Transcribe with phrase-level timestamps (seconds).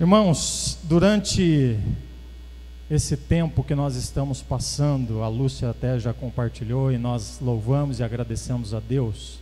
[0.00, 1.76] Irmãos, durante
[2.88, 8.04] esse tempo que nós estamos passando, a Lúcia até já compartilhou e nós louvamos e
[8.04, 9.40] agradecemos a Deus.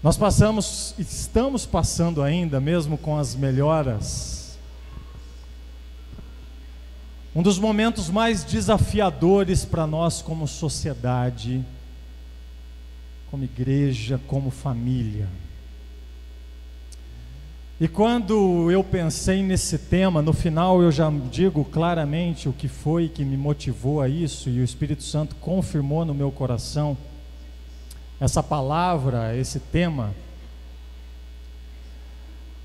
[0.00, 4.56] Nós passamos, estamos passando ainda, mesmo com as melhoras,
[7.34, 11.64] um dos momentos mais desafiadores para nós como sociedade,
[13.28, 15.28] como igreja, como família.
[17.82, 23.08] E quando eu pensei nesse tema, no final eu já digo claramente o que foi
[23.08, 26.96] que me motivou a isso, e o Espírito Santo confirmou no meu coração
[28.20, 30.14] essa palavra, esse tema.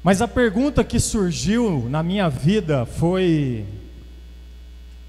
[0.04, 3.66] Mas a pergunta que surgiu na minha vida foi: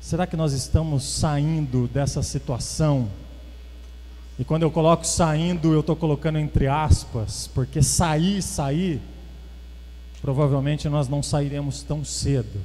[0.00, 3.10] será que nós estamos saindo dessa situação?
[4.38, 9.02] E quando eu coloco saindo, eu estou colocando entre aspas, porque sair, sair
[10.20, 12.60] provavelmente nós não sairemos tão cedo.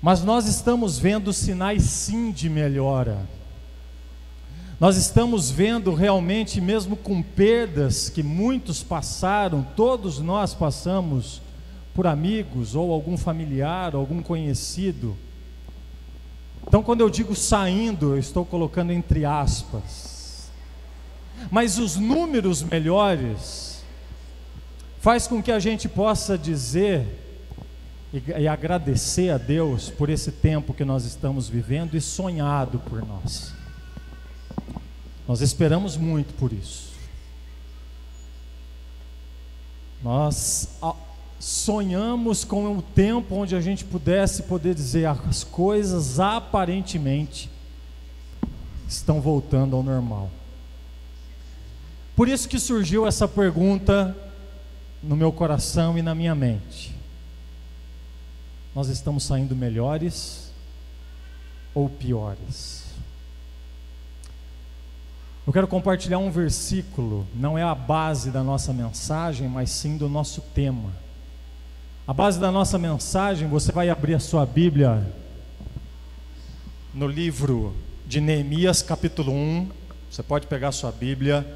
[0.00, 3.26] Mas nós estamos vendo sinais sim de melhora.
[4.80, 11.40] Nós estamos vendo realmente, mesmo com perdas que muitos passaram, todos nós passamos
[11.94, 15.16] por amigos ou algum familiar, algum conhecido.
[16.66, 20.50] Então, quando eu digo saindo, eu estou colocando entre aspas.
[21.50, 23.71] Mas os números melhores,
[25.02, 27.04] faz com que a gente possa dizer
[28.14, 33.04] e, e, agradecer a Deus por esse tempo que nós estamos vivendo e sonhado por
[33.04, 33.52] nós.
[35.26, 36.92] Nós esperamos muito por isso.
[40.04, 40.68] Nós
[41.40, 47.50] sonhamos com um tempo onde a gente pudesse poder dizer as coisas aparentemente
[48.88, 50.30] estão voltando ao normal.
[52.14, 54.16] Por isso que surgiu essa pergunta
[55.02, 56.94] no meu coração e na minha mente.
[58.74, 60.52] Nós estamos saindo melhores
[61.74, 62.82] ou piores?
[65.44, 70.08] Eu quero compartilhar um versículo, não é a base da nossa mensagem, mas sim do
[70.08, 70.90] nosso tema.
[72.06, 75.04] A base da nossa mensagem, você vai abrir a sua Bíblia
[76.94, 77.74] no livro
[78.06, 79.68] de Neemias, capítulo 1.
[80.10, 81.46] Você pode pegar a sua Bíblia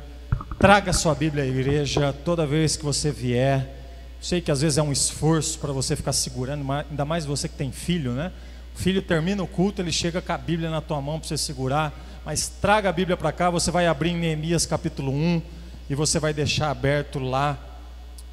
[0.59, 3.75] Traga sua Bíblia à igreja toda vez que você vier.
[4.19, 7.55] Sei que às vezes é um esforço para você ficar segurando, ainda mais você que
[7.55, 8.33] tem filho, né?
[8.75, 11.37] O filho termina o culto, ele chega com a Bíblia na tua mão para você
[11.37, 11.93] segurar,
[12.25, 15.43] mas traga a Bíblia para cá, você vai abrir em Neemias capítulo 1
[15.91, 17.59] e você vai deixar aberto lá,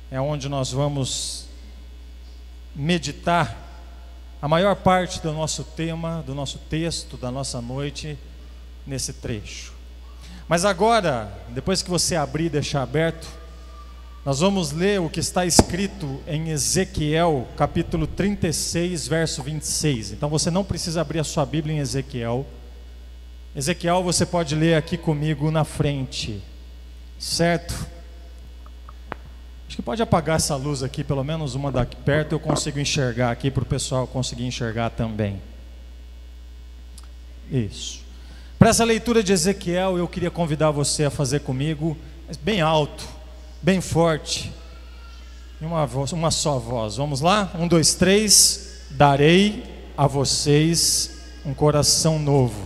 [0.10, 1.48] é onde nós vamos
[2.74, 3.54] meditar
[4.42, 8.18] a maior parte do nosso tema, do nosso texto, da nossa noite,
[8.88, 9.73] nesse trecho.
[10.48, 13.28] Mas agora, depois que você abrir e deixar aberto,
[14.26, 20.14] nós vamos ler o que está escrito em Ezequiel, capítulo 36, verso 26.
[20.14, 22.46] Então você não precisa abrir a sua Bíblia em Ezequiel.
[23.56, 26.42] Ezequiel você pode ler aqui comigo na frente,
[27.20, 27.74] certo?
[29.68, 33.32] Acho que pode apagar essa luz aqui, pelo menos uma daqui perto, eu consigo enxergar
[33.32, 35.42] aqui para o pessoal conseguir enxergar também.
[37.52, 38.03] Isso.
[38.64, 41.98] Para essa leitura de Ezequiel, eu queria convidar você a fazer comigo,
[42.42, 43.04] bem alto,
[43.62, 44.54] bem forte,
[45.62, 46.96] em uma, voz, uma só voz.
[46.96, 47.52] Vamos lá?
[47.60, 48.86] Um, dois, três.
[48.92, 49.66] Darei
[49.98, 52.66] a vocês um coração novo.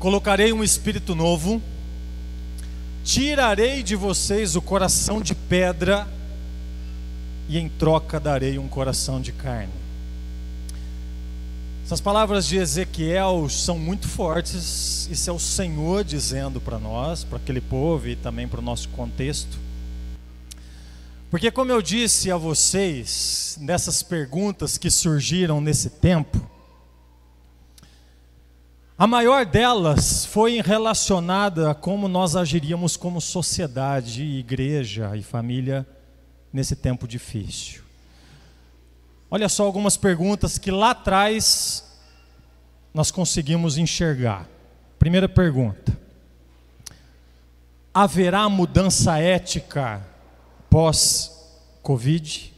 [0.00, 1.62] Colocarei um espírito novo
[3.04, 6.06] Tirarei de vocês o coração de pedra
[7.48, 9.72] e em troca darei um coração de carne.
[11.84, 17.38] Essas palavras de Ezequiel são muito fortes, isso é o Senhor dizendo para nós, para
[17.38, 19.58] aquele povo e também para o nosso contexto.
[21.30, 26.49] Porque, como eu disse a vocês, nessas perguntas que surgiram nesse tempo,
[29.00, 35.86] a maior delas foi relacionada a como nós agiríamos como sociedade, igreja e família
[36.52, 37.80] nesse tempo difícil.
[39.30, 41.98] Olha só algumas perguntas que lá atrás
[42.92, 44.46] nós conseguimos enxergar.
[44.98, 45.98] Primeira pergunta:
[47.94, 50.06] haverá mudança ética
[50.68, 52.49] pós-Covid?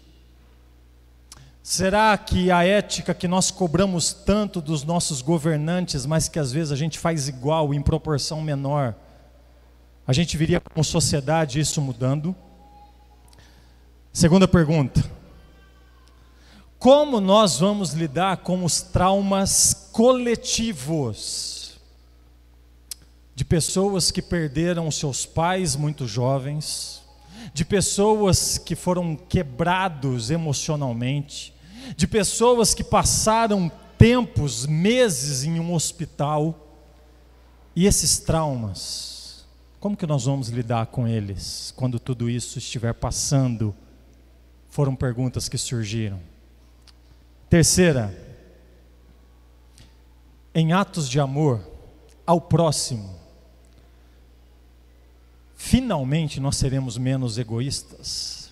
[1.62, 6.72] Será que a ética que nós cobramos tanto dos nossos governantes, mas que às vezes
[6.72, 8.96] a gente faz igual em proporção menor,
[10.04, 12.34] a gente viria como sociedade isso mudando?
[14.12, 15.08] Segunda pergunta:
[16.80, 21.80] como nós vamos lidar com os traumas coletivos
[23.36, 27.01] de pessoas que perderam seus pais muito jovens,
[27.54, 31.54] de pessoas que foram quebrados emocionalmente,
[31.96, 36.58] de pessoas que passaram tempos, meses em um hospital.
[37.76, 39.46] E esses traumas,
[39.78, 43.74] como que nós vamos lidar com eles quando tudo isso estiver passando?
[44.68, 46.20] Foram perguntas que surgiram.
[47.50, 48.16] Terceira,
[50.54, 51.60] em atos de amor
[52.26, 53.21] ao próximo,
[55.62, 58.50] finalmente nós seremos menos egoístas.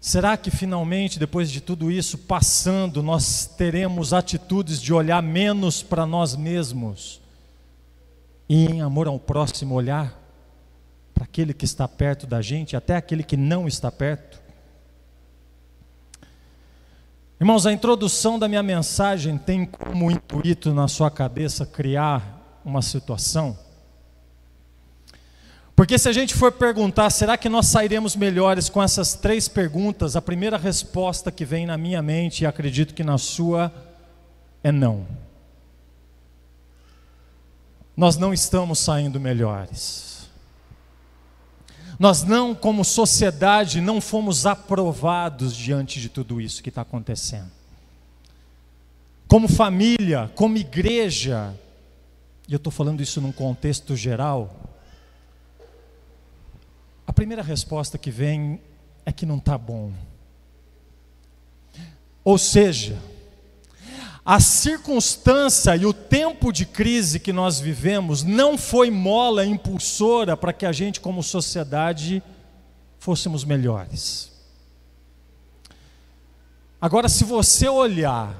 [0.00, 6.06] Será que finalmente, depois de tudo isso passando, nós teremos atitudes de olhar menos para
[6.06, 7.20] nós mesmos
[8.48, 10.18] e, em amor ao próximo, olhar
[11.12, 14.40] para aquele que está perto da gente, até aquele que não está perto?
[17.38, 23.58] Irmãos, a introdução da minha mensagem tem como intuito na sua cabeça criar uma situação.
[25.74, 30.14] Porque se a gente for perguntar, será que nós sairemos melhores com essas três perguntas?
[30.14, 33.72] A primeira resposta que vem na minha mente, e acredito que na sua,
[34.62, 35.06] é não.
[37.96, 40.12] Nós não estamos saindo melhores.
[41.98, 47.50] Nós não, como sociedade, não fomos aprovados diante de tudo isso que está acontecendo.
[49.28, 51.54] Como família, como igreja,
[52.52, 54.54] e eu estou falando isso num contexto geral,
[57.06, 58.60] a primeira resposta que vem
[59.06, 59.90] é que não está bom.
[62.22, 62.98] Ou seja,
[64.22, 70.52] a circunstância e o tempo de crise que nós vivemos não foi mola impulsora para
[70.52, 72.22] que a gente, como sociedade,
[72.98, 74.30] fôssemos melhores.
[76.78, 78.36] Agora, se você olhar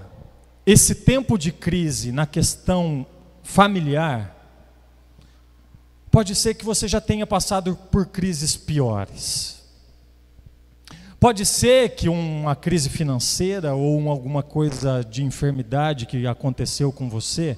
[0.67, 3.07] esse tempo de crise na questão
[3.43, 4.37] familiar,
[6.11, 9.63] pode ser que você já tenha passado por crises piores.
[11.19, 17.57] Pode ser que uma crise financeira ou alguma coisa de enfermidade que aconteceu com você,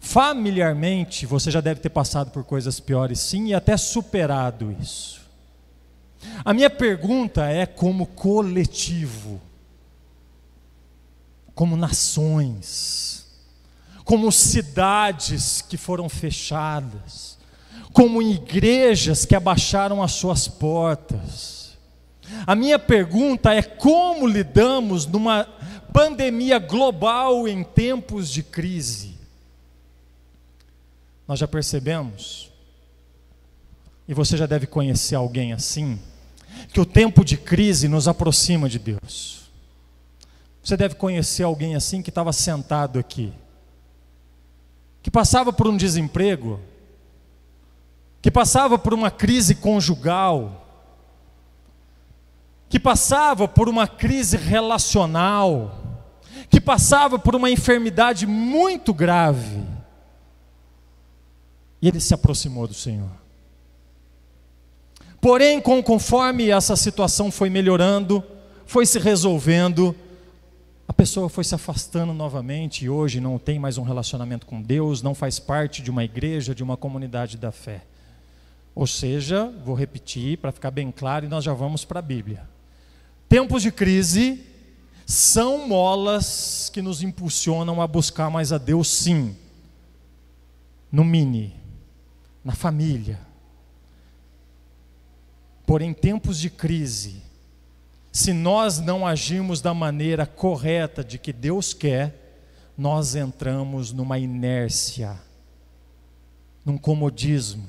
[0.00, 5.20] familiarmente você já deve ter passado por coisas piores sim e até superado isso.
[6.44, 9.40] A minha pergunta é como coletivo,
[11.54, 13.19] como nações,
[14.04, 17.38] como cidades que foram fechadas,
[17.92, 21.60] como igrejas que abaixaram as suas portas
[22.46, 25.44] a minha pergunta é como lidamos numa
[25.92, 29.18] pandemia global em tempos de crise?
[31.26, 32.50] Nós já percebemos,
[34.08, 35.98] e você já deve conhecer alguém assim,
[36.72, 39.48] que o tempo de crise nos aproxima de Deus.
[40.62, 43.32] Você deve conhecer alguém assim que estava sentado aqui,
[45.02, 46.60] que passava por um desemprego,
[48.20, 50.66] que passava por uma crise conjugal,
[52.68, 55.76] que passava por uma crise relacional,
[56.48, 59.64] que passava por uma enfermidade muito grave.
[61.80, 63.10] E ele se aproximou do Senhor.
[65.20, 68.22] Porém, conforme essa situação foi melhorando,
[68.64, 69.94] foi se resolvendo,
[70.90, 75.02] a pessoa foi se afastando novamente e hoje não tem mais um relacionamento com Deus,
[75.02, 77.84] não faz parte de uma igreja, de uma comunidade da fé.
[78.74, 82.42] Ou seja, vou repetir para ficar bem claro e nós já vamos para a Bíblia.
[83.28, 84.44] Tempos de crise
[85.06, 89.36] são molas que nos impulsionam a buscar mais a Deus, sim.
[90.90, 91.54] No mini,
[92.44, 93.20] na família.
[95.64, 97.22] Porém, tempos de crise,
[98.12, 102.20] se nós não agirmos da maneira correta de que Deus quer,
[102.76, 105.18] nós entramos numa inércia,
[106.64, 107.68] num comodismo.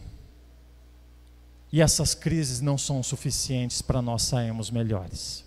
[1.71, 5.45] E essas crises não são suficientes para nós sairmos melhores.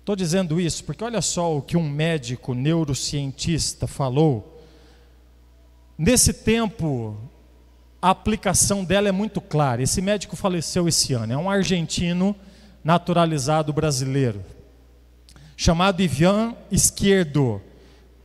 [0.00, 4.60] Estou dizendo isso porque olha só o que um médico neurocientista falou.
[5.96, 7.16] Nesse tempo,
[8.02, 9.82] a aplicação dela é muito clara.
[9.82, 12.34] Esse médico faleceu esse ano, é um argentino
[12.82, 14.44] naturalizado brasileiro,
[15.56, 17.60] chamado Ivan Esquerdo.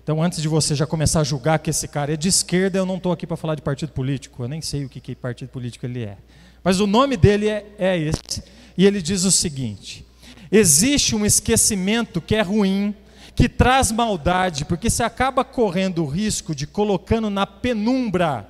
[0.04, 2.86] Então, antes de você já começar a julgar que esse cara é de esquerda, eu
[2.86, 5.50] não estou aqui para falar de partido político, eu nem sei o que, que partido
[5.50, 6.18] político ele é.
[6.64, 8.44] Mas o nome dele é, é esse,
[8.78, 10.06] e ele diz o seguinte:
[10.52, 12.96] Existe um esquecimento que é ruim,
[13.36, 18.48] que traz maldade, porque se acaba correndo o risco de colocando na penumbra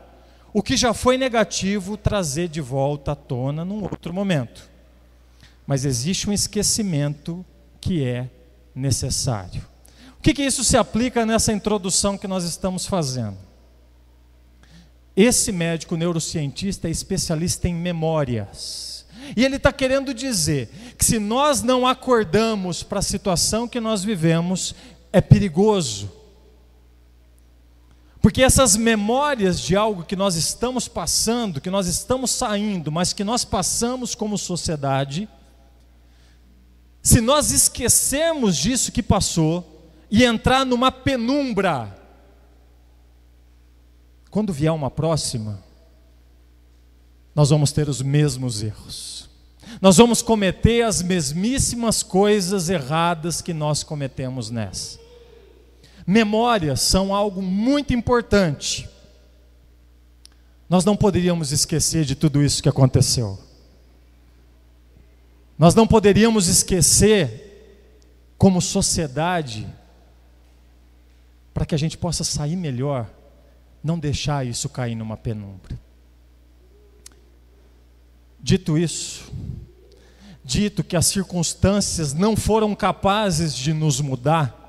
[0.53, 4.69] o que já foi negativo, trazer de volta à tona num outro momento.
[5.65, 7.45] Mas existe um esquecimento
[7.81, 8.29] que é
[8.73, 9.65] necessário.
[10.17, 13.37] O que, que isso se aplica nessa introdução que nós estamos fazendo?
[15.15, 19.05] Esse médico neurocientista é especialista em memórias.
[19.35, 24.03] E ele está querendo dizer que se nós não acordamos para a situação que nós
[24.03, 24.75] vivemos,
[25.13, 26.11] é perigoso.
[28.21, 33.23] Porque essas memórias de algo que nós estamos passando, que nós estamos saindo, mas que
[33.23, 35.29] nós passamos como sociedade,
[37.05, 41.95] se nós esquecermos disso que passou e entrar numa penumbra,
[44.31, 45.63] quando vier uma próxima,
[47.35, 49.29] nós vamos ter os mesmos erros.
[49.79, 54.99] Nós vamos cometer as mesmíssimas coisas erradas que nós cometemos nessa.
[56.07, 58.89] Memórias são algo muito importante.
[60.67, 63.44] Nós não poderíamos esquecer de tudo isso que aconteceu.
[65.57, 67.43] Nós não poderíamos esquecer,
[68.37, 69.67] como sociedade,
[71.53, 73.09] para que a gente possa sair melhor,
[73.83, 75.79] não deixar isso cair numa penumbra.
[78.39, 79.31] Dito isso,
[80.43, 84.65] dito que as circunstâncias não foram capazes de nos mudar,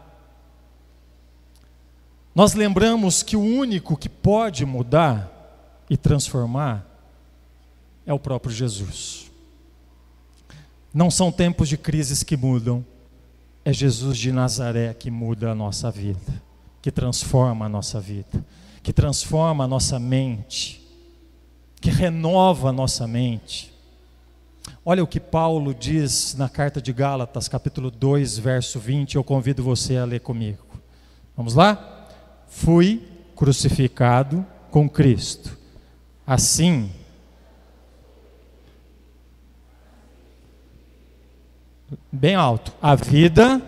[2.36, 6.86] nós lembramos que o único que pode mudar e transformar
[8.04, 9.30] é o próprio Jesus.
[10.96, 12.82] Não são tempos de crises que mudam,
[13.62, 16.42] é Jesus de Nazaré que muda a nossa vida,
[16.80, 18.42] que transforma a nossa vida,
[18.82, 20.82] que transforma a nossa mente,
[21.82, 23.70] que renova a nossa mente.
[24.82, 29.62] Olha o que Paulo diz na carta de Gálatas, capítulo 2, verso 20, eu convido
[29.62, 30.64] você a ler comigo.
[31.36, 32.08] Vamos lá?
[32.48, 35.58] Fui crucificado com Cristo.
[36.26, 36.90] Assim,
[42.16, 42.72] bem alto.
[42.80, 43.62] A vida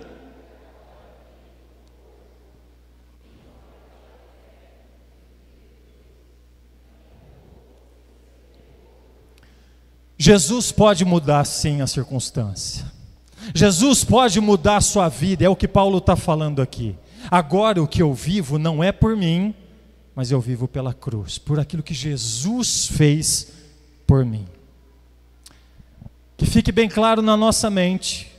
[10.21, 12.85] Jesus pode mudar sim a circunstância.
[13.55, 16.97] Jesus pode mudar a sua vida, é o que Paulo está falando aqui.
[17.31, 19.55] Agora o que eu vivo não é por mim,
[20.15, 23.53] mas eu vivo pela cruz, por aquilo que Jesus fez
[24.07, 24.45] por mim.
[26.37, 28.38] Que fique bem claro na nossa mente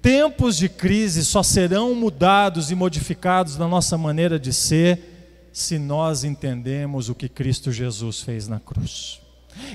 [0.00, 6.24] tempos de crise só serão mudados e modificados na nossa maneira de ser se nós
[6.24, 9.20] entendemos o que Cristo Jesus fez na cruz.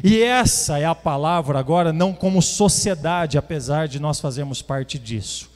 [0.03, 5.49] E essa é a palavra agora, não como sociedade, apesar de nós fazermos parte disso,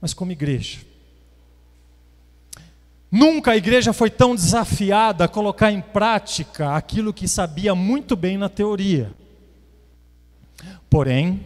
[0.00, 0.80] mas como igreja.
[3.10, 8.36] Nunca a igreja foi tão desafiada a colocar em prática aquilo que sabia muito bem
[8.36, 9.12] na teoria.
[10.90, 11.40] Porém,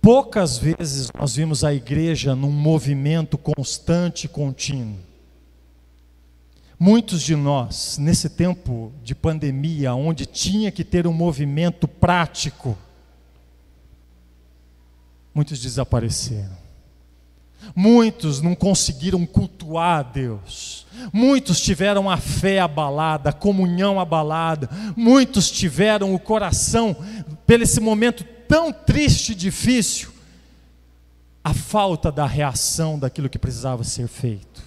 [0.00, 4.98] poucas vezes nós vimos a igreja num movimento constante e contínuo.
[6.78, 12.76] Muitos de nós, nesse tempo de pandemia, onde tinha que ter um movimento prático,
[15.34, 16.66] muitos desapareceram.
[17.74, 20.86] Muitos não conseguiram cultuar a Deus.
[21.12, 24.68] Muitos tiveram a fé abalada, a comunhão abalada.
[24.94, 26.94] Muitos tiveram o coração,
[27.46, 30.10] pelo esse momento tão triste e difícil,
[31.42, 34.62] a falta da reação daquilo que precisava ser feito.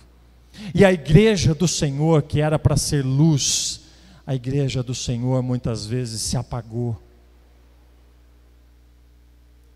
[0.73, 3.81] E a igreja do Senhor, que era para ser luz,
[4.25, 7.01] a igreja do Senhor muitas vezes se apagou.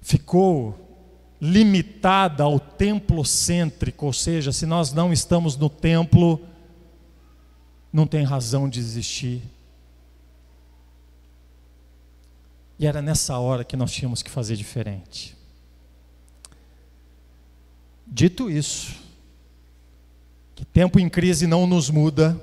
[0.02, 0.80] Ficou
[1.42, 6.40] limitada ao templo cêntrico, ou seja, se nós não estamos no templo,
[7.92, 9.42] não tem razão de existir.
[12.84, 15.38] E era nessa hora que nós tínhamos que fazer diferente.
[18.06, 18.94] Dito isso,
[20.54, 22.38] que tempo em crise não nos muda,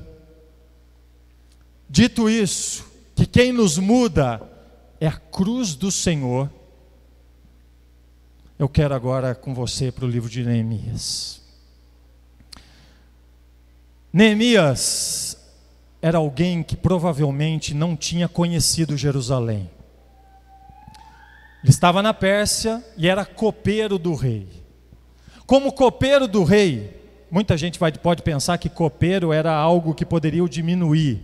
[1.86, 4.40] dito isso, que quem nos muda
[4.98, 6.50] é a cruz do Senhor,
[8.58, 11.42] eu quero agora com você para o livro de Neemias.
[14.10, 15.36] Neemias
[16.00, 19.70] era alguém que provavelmente não tinha conhecido Jerusalém.
[21.62, 24.48] Ele estava na Pérsia e era copeiro do rei.
[25.46, 26.96] Como copeiro do rei,
[27.30, 31.20] muita gente vai, pode pensar que copeiro era algo que poderia o diminuir.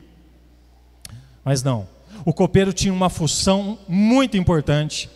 [1.44, 1.88] Mas não.
[2.24, 5.08] O copeiro tinha uma função muito importante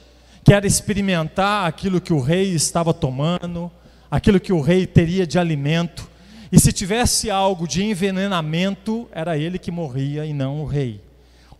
[0.44, 3.70] que era experimentar aquilo que o rei estava tomando,
[4.10, 6.08] aquilo que o rei teria de alimento,
[6.52, 11.00] e se tivesse algo de envenenamento, era ele que morria e não o rei.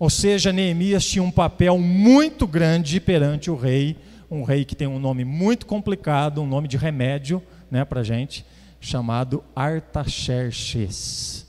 [0.00, 3.98] Ou seja, Neemias tinha um papel muito grande perante o rei,
[4.30, 8.02] um rei que tem um nome muito complicado, um nome de remédio né, para a
[8.02, 8.46] gente,
[8.80, 11.46] chamado Artaxerxes.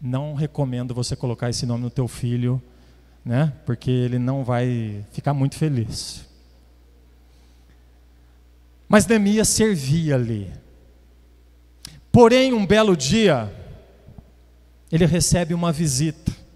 [0.00, 2.62] Não recomendo você colocar esse nome no teu filho,
[3.22, 6.24] né, porque ele não vai ficar muito feliz.
[8.88, 10.50] Mas Neemias servia ali.
[12.10, 13.52] Porém, um belo dia,
[14.90, 16.47] ele recebe uma visita.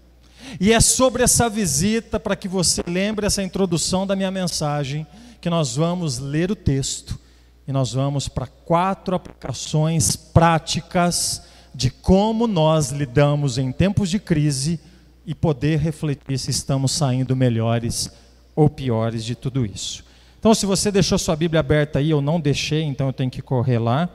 [0.59, 5.05] E é sobre essa visita, para que você lembre essa introdução da minha mensagem,
[5.41, 7.19] que nós vamos ler o texto
[7.67, 11.43] e nós vamos para quatro aplicações práticas
[11.73, 14.79] de como nós lidamos em tempos de crise
[15.25, 18.11] e poder refletir se estamos saindo melhores
[18.55, 20.03] ou piores de tudo isso.
[20.39, 23.41] Então, se você deixou sua Bíblia aberta aí, eu não deixei, então eu tenho que
[23.41, 24.09] correr lá.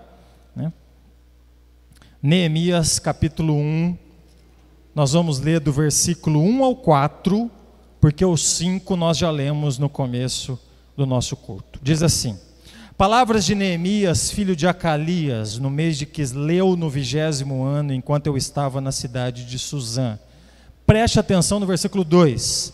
[0.54, 0.70] Né?
[2.22, 3.96] Neemias capítulo 1,
[4.94, 7.50] nós vamos ler do versículo 1 ao 4,
[8.00, 10.58] porque o 5 nós já lemos no começo
[10.96, 11.78] do nosso culto.
[11.82, 12.36] Diz assim:
[12.96, 18.36] Palavras de Neemias, filho de Acalias, no mês de Quisleu, no vigésimo ano, enquanto eu
[18.36, 20.18] estava na cidade de Suzã.
[20.84, 22.72] Preste atenção no versículo 2.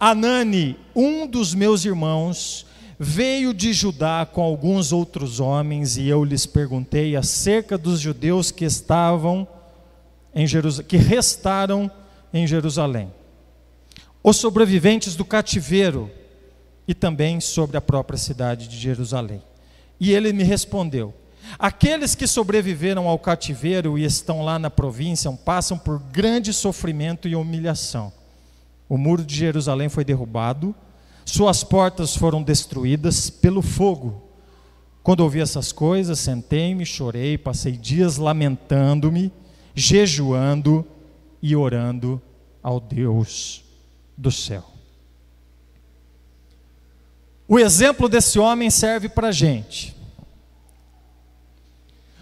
[0.00, 2.66] Anani, um dos meus irmãos,
[2.98, 8.64] veio de Judá com alguns outros homens, e eu lhes perguntei acerca dos judeus que
[8.64, 9.46] estavam
[10.34, 11.90] em Jerusalém, que restaram
[12.32, 13.12] em Jerusalém.
[14.22, 16.10] Os sobreviventes do cativeiro
[16.86, 19.42] e também sobre a própria cidade de Jerusalém.
[19.98, 21.14] E ele me respondeu:
[21.58, 27.34] Aqueles que sobreviveram ao cativeiro e estão lá na província passam por grande sofrimento e
[27.34, 28.12] humilhação.
[28.88, 30.74] O muro de Jerusalém foi derrubado,
[31.24, 34.22] suas portas foram destruídas pelo fogo.
[35.02, 39.32] Quando ouvi essas coisas, sentei-me, chorei, passei dias lamentando-me
[39.74, 40.86] jejuando
[41.42, 42.20] e orando
[42.62, 43.64] ao Deus
[44.16, 44.64] do céu.
[47.48, 49.96] O exemplo desse homem serve para a gente.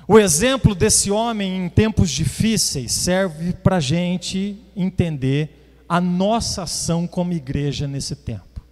[0.07, 7.07] O exemplo desse homem em tempos difíceis serve para a gente entender a nossa ação
[7.07, 8.63] como igreja nesse tempo.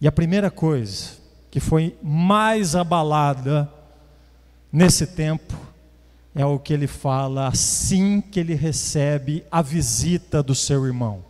[0.00, 1.10] E a primeira coisa
[1.50, 3.70] que foi mais abalada
[4.72, 5.54] nesse tempo
[6.34, 11.24] é o que ele fala assim que ele recebe a visita do seu irmão.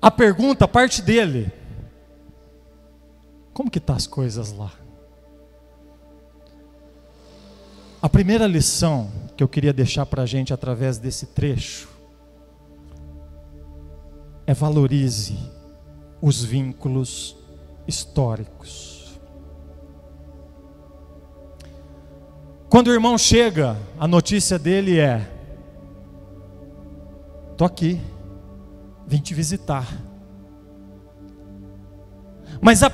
[0.00, 1.52] A pergunta parte dele:
[3.52, 4.72] Como que tá as coisas lá?
[8.02, 11.88] A primeira lição que eu queria deixar para a gente através desse trecho
[14.46, 15.36] é valorize
[16.22, 17.36] os vínculos
[17.86, 18.89] históricos.
[22.70, 25.28] Quando o irmão chega, a notícia dele é:
[27.50, 28.00] Estou aqui,
[29.08, 29.84] vim te visitar.
[32.62, 32.90] Mas a.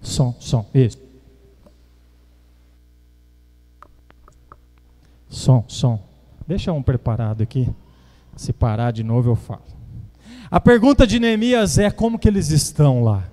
[0.00, 1.09] Som, som, isso.
[5.30, 6.02] Som, som.
[6.46, 7.72] Deixa um preparado aqui.
[8.36, 9.62] Se parar de novo eu falo.
[10.50, 13.30] A pergunta de Neemias é como que eles estão lá?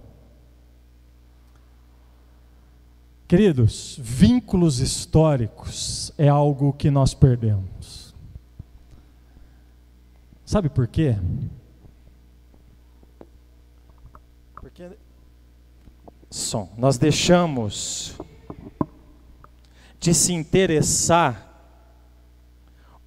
[3.28, 8.14] Queridos, vínculos históricos é algo que nós perdemos.
[10.46, 11.18] Sabe por quê?
[14.56, 14.92] Porque
[16.30, 18.16] som, nós deixamos
[20.00, 21.47] de se interessar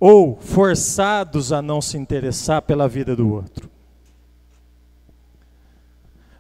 [0.01, 3.71] ou forçados a não se interessar pela vida do outro.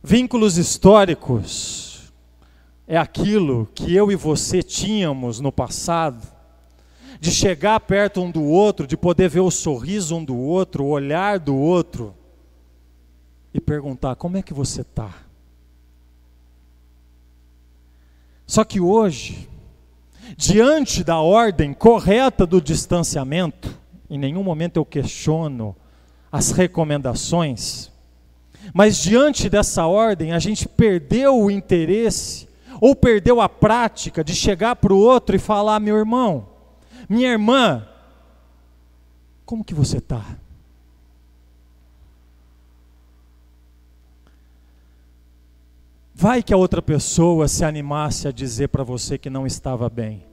[0.02, 2.10] Vínculos históricos
[2.88, 6.26] é aquilo que eu e você tínhamos no passado,
[7.20, 10.88] de chegar perto um do outro, de poder ver o sorriso um do outro, o
[10.88, 12.14] olhar do outro,
[13.52, 15.14] e perguntar: como é que você está?
[18.46, 19.49] Só que hoje,
[20.36, 25.76] diante da ordem correta do distanciamento, em nenhum momento eu questiono
[26.30, 27.90] as recomendações,
[28.72, 32.48] mas diante dessa ordem a gente perdeu o interesse
[32.80, 36.48] ou perdeu a prática de chegar para o outro e falar: meu irmão,
[37.08, 37.86] minha irmã,
[39.44, 40.24] como que você está?
[46.20, 50.26] Vai que a outra pessoa se animasse a dizer para você que não estava bem.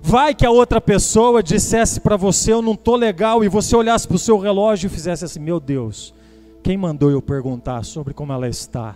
[0.00, 4.06] Vai que a outra pessoa dissesse para você, eu não estou legal, e você olhasse
[4.06, 6.14] para o seu relógio e fizesse assim: Meu Deus,
[6.62, 8.94] quem mandou eu perguntar sobre como ela está?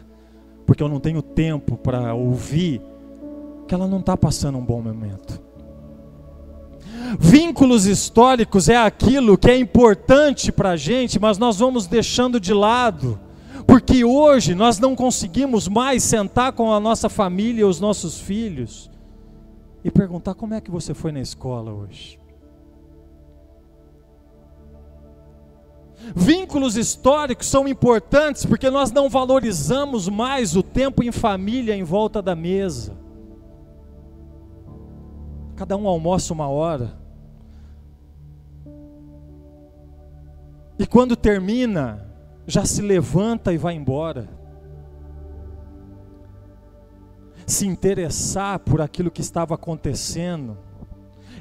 [0.65, 2.81] Porque eu não tenho tempo para ouvir
[3.67, 5.43] que ela não está passando um bom momento.
[7.19, 12.55] Vínculos históricos é aquilo que é importante para a gente, mas nós vamos deixando de
[12.55, 13.19] lado,
[13.66, 18.90] porque hoje nós não conseguimos mais sentar com a nossa família os nossos filhos
[19.85, 22.20] e perguntar como é que você foi na escola hoje.
[26.16, 32.20] Vínculos históricos são importantes porque nós não valorizamos mais o tempo em família em volta
[32.20, 32.96] da mesa.
[35.55, 37.01] Cada um almoça uma hora.
[40.79, 42.12] E quando termina,
[42.53, 44.29] já se levanta e vai embora.
[47.47, 50.59] Se interessar por aquilo que estava acontecendo,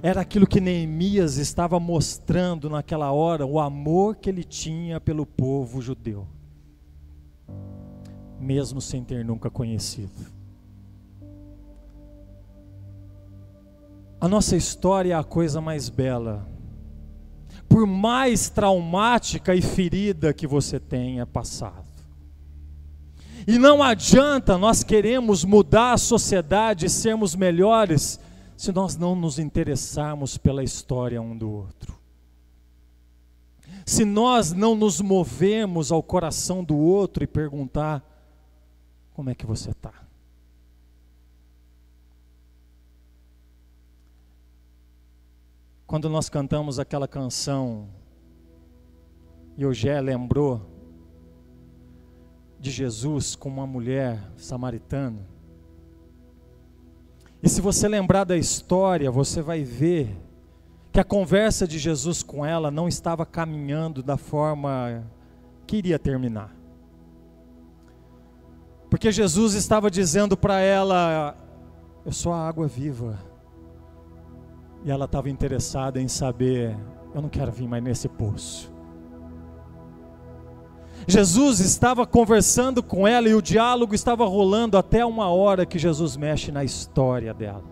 [0.02, 5.82] era aquilo que Neemias estava mostrando naquela hora, o amor que ele tinha pelo povo
[5.82, 6.26] judeu,
[8.40, 10.32] mesmo sem ter nunca conhecido.
[14.22, 16.48] A nossa história é a coisa mais bela.
[17.72, 21.86] Por mais traumática e ferida que você tenha passado.
[23.48, 28.20] E não adianta nós queremos mudar a sociedade e sermos melhores
[28.58, 31.98] se nós não nos interessarmos pela história um do outro.
[33.86, 38.04] Se nós não nos movemos ao coração do outro e perguntar:
[39.14, 40.01] como é que você está?
[45.92, 47.90] Quando nós cantamos aquela canção,
[49.58, 50.62] e o Gé lembrou
[52.58, 55.28] de Jesus com uma mulher samaritana.
[57.44, 60.18] E se você lembrar da história, você vai ver
[60.94, 65.04] que a conversa de Jesus com ela não estava caminhando da forma
[65.68, 66.56] que iria terminar.
[68.90, 71.36] Porque Jesus estava dizendo para ela:
[72.06, 73.31] Eu sou a água viva.
[74.84, 76.78] E ela estava interessada em saber:
[77.14, 78.72] eu não quero vir mais nesse poço.
[81.08, 86.16] Jesus estava conversando com ela e o diálogo estava rolando até uma hora que Jesus
[86.16, 87.64] mexe na história dela.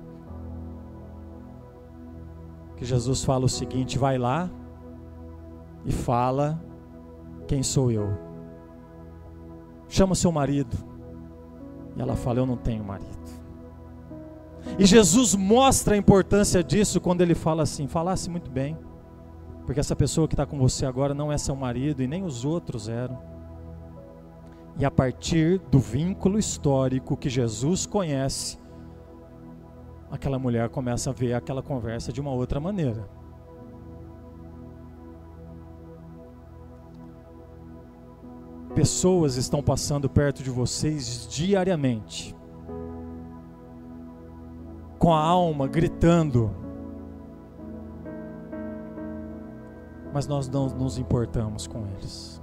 [2.75, 4.49] Que Jesus fala o seguinte: vai lá
[5.85, 6.59] e fala
[7.47, 8.17] quem sou eu.
[9.87, 10.77] Chama seu marido.
[11.95, 13.18] E ela fala: Eu não tenho marido.
[14.77, 18.77] E Jesus mostra a importância disso quando ele fala assim: falasse muito bem,
[19.65, 22.45] porque essa pessoa que está com você agora não é seu marido e nem os
[22.45, 23.19] outros eram.
[24.77, 28.57] E a partir do vínculo histórico que Jesus conhece,
[30.09, 33.09] aquela mulher começa a ver aquela conversa de uma outra maneira.
[38.73, 42.38] Pessoas estão passando perto de vocês diariamente
[44.99, 46.53] com a alma gritando.
[50.13, 52.41] Mas nós não nos importamos com eles.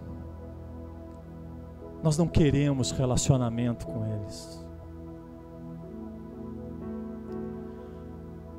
[2.02, 4.64] Nós não queremos relacionamento com eles.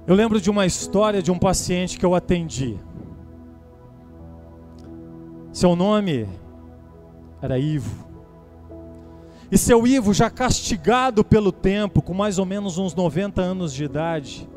[0.06, 2.80] Eu lembro de uma história de um paciente que eu atendi.
[5.52, 6.30] Seu nome
[7.42, 8.07] era Ivo.
[9.52, 13.86] E seu Ivo, já castigado pelo tempo, com mais ou menos uns 90 anos de
[13.86, 14.50] idade,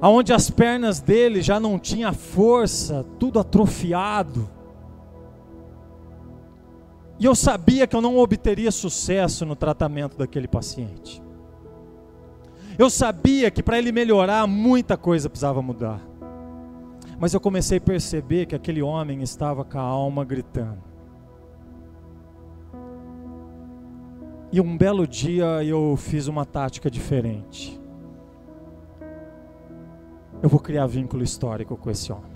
[0.00, 4.48] aonde as pernas dele já não tinha força, tudo atrofiado.
[7.18, 11.22] E eu sabia que eu não obteria sucesso no tratamento daquele paciente.
[12.78, 16.00] Eu sabia que para ele melhorar, muita coisa precisava mudar.
[17.18, 20.95] Mas eu comecei a perceber que aquele homem estava com a alma gritando.
[24.56, 27.78] E um belo dia eu fiz uma tática diferente.
[30.42, 32.32] Eu vou criar vínculo histórico com esse homem.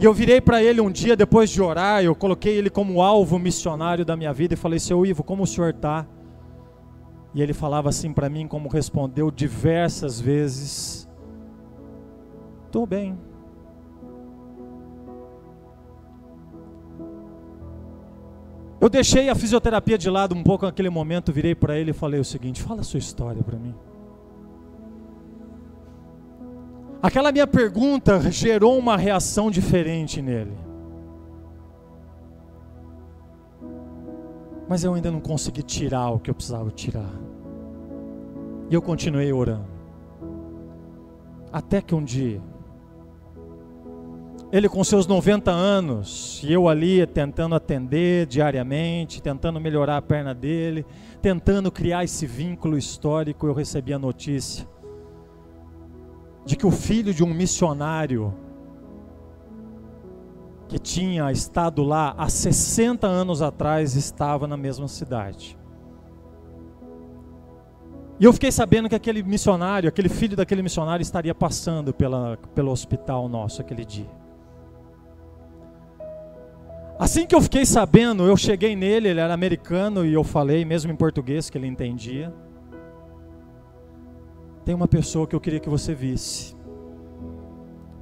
[0.00, 3.38] E eu virei para ele um dia, depois de orar, eu coloquei ele como alvo
[3.38, 6.08] missionário da minha vida e falei: Seu Ivo, como o senhor está?
[7.32, 11.08] E ele falava assim para mim, como respondeu diversas vezes:
[12.66, 13.16] Estou bem.
[18.80, 22.18] Eu deixei a fisioterapia de lado um pouco naquele momento, virei para ele e falei
[22.18, 23.74] o seguinte: fala a sua história para mim.
[27.02, 30.56] Aquela minha pergunta gerou uma reação diferente nele.
[34.68, 37.10] Mas eu ainda não consegui tirar o que eu precisava tirar.
[38.70, 39.68] E eu continuei orando.
[41.52, 42.40] Até que um dia,
[44.52, 50.34] ele com seus 90 anos, e eu ali tentando atender diariamente, tentando melhorar a perna
[50.34, 50.84] dele,
[51.22, 54.66] tentando criar esse vínculo histórico, eu recebi a notícia
[56.44, 58.34] de que o filho de um missionário
[60.66, 65.58] que tinha estado lá há 60 anos atrás estava na mesma cidade.
[68.18, 72.70] E eu fiquei sabendo que aquele missionário, aquele filho daquele missionário estaria passando pela, pelo
[72.70, 74.19] hospital nosso aquele dia.
[77.00, 80.92] Assim que eu fiquei sabendo, eu cheguei nele, ele era americano e eu falei, mesmo
[80.92, 82.32] em português, que ele entendia.
[84.64, 86.60] Tem uma pessoa que eu queria que você visse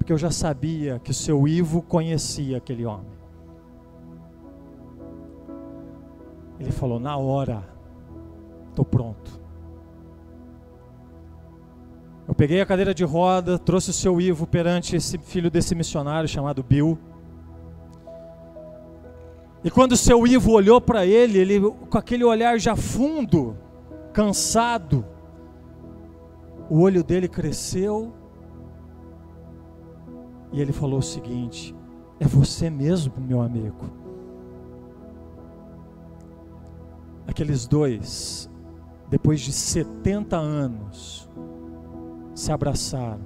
[0.09, 3.13] porque eu já sabia que o seu Ivo conhecia aquele homem.
[6.59, 7.63] Ele falou: Na hora,
[8.71, 9.39] estou pronto.
[12.27, 16.27] Eu peguei a cadeira de roda, trouxe o seu Ivo perante esse filho desse missionário
[16.27, 16.99] chamado Bill.
[19.69, 23.55] E quando seu Ivo olhou para ele, ele com aquele olhar já fundo,
[24.15, 25.05] cansado,
[26.71, 28.11] o olho dele cresceu
[30.51, 31.77] e ele falou o seguinte:
[32.19, 33.91] É você mesmo, meu amigo.
[37.27, 38.51] Aqueles dois,
[39.11, 41.29] depois de 70 anos,
[42.35, 43.21] se abraçaram,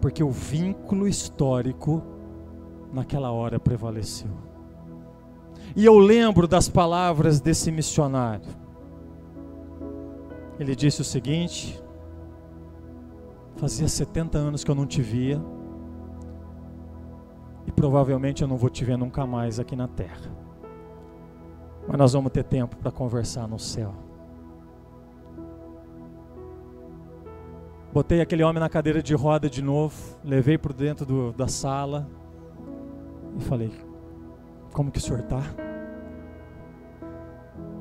[0.00, 2.13] porque o vínculo histórico
[2.94, 4.30] naquela hora prevaleceu.
[5.74, 8.48] E eu lembro das palavras desse missionário.
[10.58, 11.82] Ele disse o seguinte:
[13.56, 15.42] Fazia 70 anos que eu não te via.
[17.66, 20.30] E provavelmente eu não vou te ver nunca mais aqui na terra.
[21.88, 23.92] Mas nós vamos ter tempo para conversar no céu.
[27.92, 32.08] Botei aquele homem na cadeira de roda de novo, levei para dentro do, da sala
[33.36, 33.72] e falei:
[34.72, 35.42] Como que o senhor está?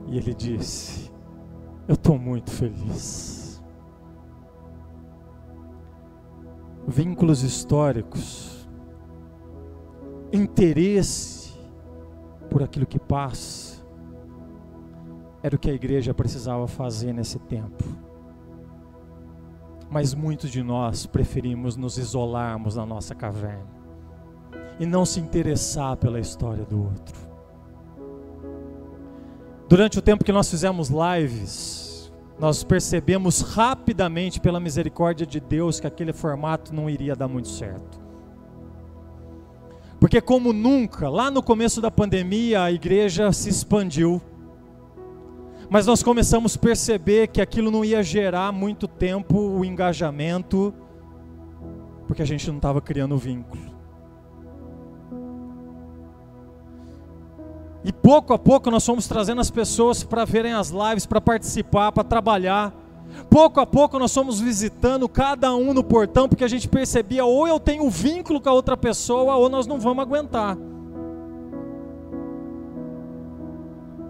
[0.08, 1.12] E ele disse:
[1.88, 3.44] Eu estou muito feliz.
[6.88, 8.68] vínculos históricos,
[10.32, 11.54] interesse
[12.50, 13.84] por aquilo que passa,
[15.42, 17.84] era o que a igreja precisava fazer nesse tempo.
[19.90, 23.83] Mas muitos de nós preferimos nos isolarmos na nossa caverna
[24.80, 27.16] e não se interessar pela história do outro.
[29.68, 35.88] Durante o tempo que nós fizemos lives, nós percebemos rapidamente, pela misericórdia de Deus, que
[35.88, 38.02] aquele formato não iria dar muito certo.
[40.00, 44.22] Porque, como nunca, lá no começo da pandemia, a igreja se expandiu,
[45.70, 50.74] mas nós começamos a perceber que aquilo não ia gerar muito tempo o engajamento,
[52.06, 53.73] porque a gente não estava criando vínculo.
[57.84, 61.92] E pouco a pouco nós fomos trazendo as pessoas para verem as lives, para participar,
[61.92, 62.74] para trabalhar.
[63.30, 67.48] Pouco a pouco nós fomos visitando cada um no portão, porque a gente percebia ou
[67.48, 70.58] eu tenho vínculo com a outra pessoa, ou nós não vamos aguentar.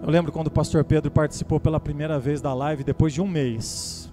[0.02, 3.26] Eu lembro quando o pastor Pedro participou pela primeira vez da live, depois de um
[3.26, 4.12] mês.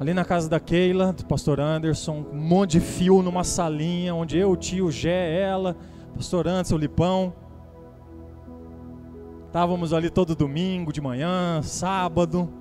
[0.00, 4.38] Ali na casa da Keila, do pastor Anderson, um monte de fio numa salinha, onde
[4.38, 5.76] eu, o tio, Gé, ela
[6.18, 7.32] pastor Anderson, o Lipão.
[9.46, 12.52] Estávamos ali todo domingo de manhã, sábado.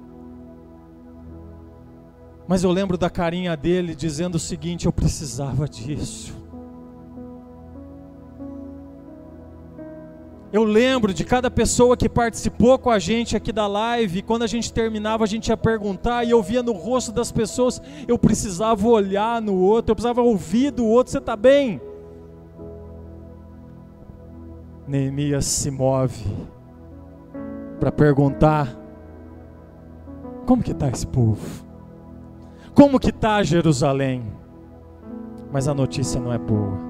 [2.48, 6.36] Mas eu lembro da carinha dele dizendo o seguinte: eu precisava disso.
[10.54, 14.48] Eu lembro de cada pessoa que participou com a gente aqui da live, quando a
[14.48, 18.88] gente terminava, a gente ia perguntar, e eu via no rosto das pessoas, eu precisava
[18.88, 21.82] olhar no outro, eu precisava ouvir do outro, você está bem?
[24.88, 26.24] Neemias se move
[27.80, 28.74] para perguntar:
[30.46, 31.66] como que está esse povo?
[32.74, 34.32] Como que está Jerusalém?
[35.52, 36.88] Mas a notícia não é boa.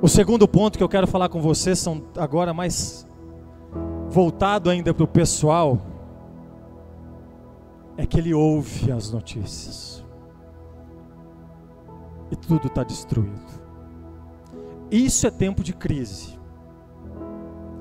[0.00, 3.06] O segundo ponto que eu quero falar com vocês são agora mais
[4.08, 5.78] voltado ainda para o pessoal
[7.96, 10.04] é que ele ouve as notícias
[12.30, 13.57] e tudo está destruído.
[14.90, 16.38] Isso é tempo de crise,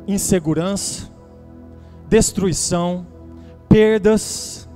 [0.08, 1.10] insegurança,
[2.10, 3.06] destruição,
[3.70, 4.70] perdas.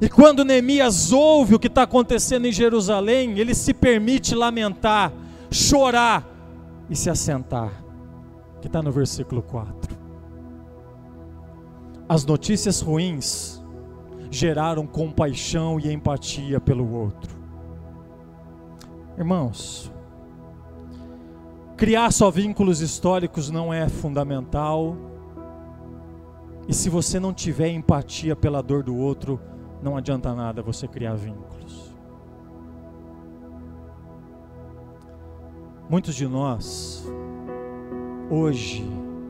[0.00, 5.12] E quando Neemias ouve o que está acontecendo em Jerusalém, ele se permite lamentar,
[5.50, 6.28] chorar
[6.90, 7.84] e se assentar,
[8.60, 9.94] que está no versículo 4.
[12.08, 13.62] as notícias ruins
[14.30, 17.34] geraram compaixão e empatia pelo outro.
[19.16, 19.92] Irmãos,
[21.76, 24.96] criar só vínculos históricos não é fundamental.
[26.66, 29.40] E se você não tiver empatia pela dor do outro,
[29.82, 31.94] não adianta nada você criar vínculos.
[35.90, 37.06] Muitos de nós,
[38.30, 38.82] hoje,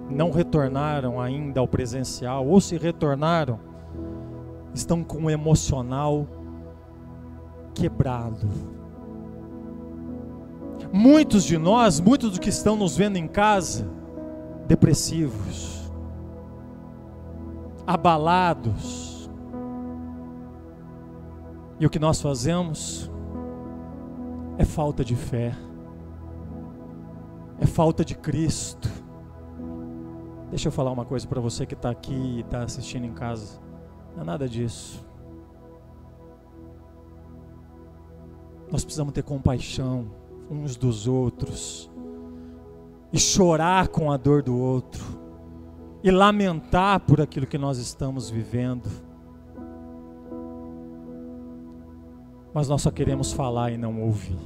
[0.09, 3.59] não retornaram ainda ao presencial, ou se retornaram,
[4.73, 6.29] estão com o emocional
[7.75, 8.49] quebrado.
[10.97, 13.85] Muitos de nós, muitos dos que estão nos vendo em casa,
[14.69, 15.93] depressivos,
[17.85, 19.29] abalados.
[21.81, 23.11] E o que nós fazemos
[24.57, 25.53] é falta de fé,
[27.59, 28.89] é falta de Cristo.
[30.49, 33.61] Deixa eu falar uma coisa para você que está aqui e está assistindo em casa.
[34.15, 35.05] Não é nada disso.
[38.71, 41.91] Nós precisamos ter compaixão uns dos outros
[43.13, 45.03] e chorar com a dor do outro
[46.03, 48.91] e lamentar por aquilo que nós estamos vivendo.
[52.53, 54.39] Mas nós só queremos falar e não ouvir.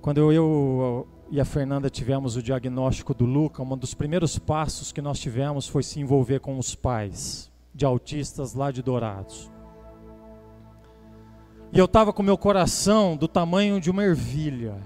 [0.00, 5.02] Quando eu, e a Fernanda tivemos o diagnóstico do Luca, um dos primeiros passos que
[5.02, 9.50] nós tivemos foi se envolver com os pais de autistas lá de Dourados.
[11.76, 14.76] E eu estava com meu coração do tamanho de uma ervilha.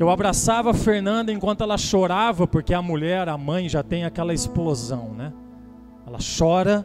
[0.00, 4.34] Eu abraçava a Fernanda enquanto ela chorava, porque a mulher, a mãe, já tem aquela
[4.34, 5.32] explosão, né?
[6.04, 6.84] Ela chora,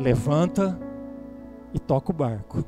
[0.00, 0.76] levanta
[1.72, 2.64] e toca o barco.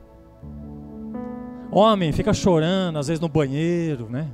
[1.72, 4.28] Homem fica chorando, às vezes no banheiro, né?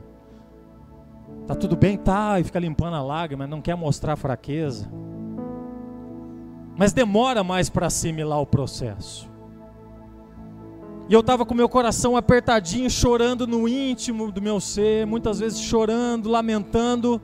[1.47, 4.87] Tá tudo bem, tá, e fica limpando a lágrima, não quer mostrar fraqueza.
[6.79, 9.29] Mas demora mais para assimilar o processo.
[11.09, 15.61] E eu estava com meu coração apertadinho, chorando no íntimo do meu ser, muitas vezes
[15.61, 17.21] chorando, lamentando.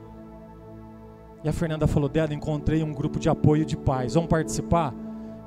[1.41, 4.93] E a Fernanda falou: Dela, encontrei um grupo de apoio de pais, vamos participar?